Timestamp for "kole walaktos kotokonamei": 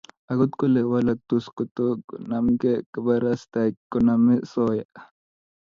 0.59-2.83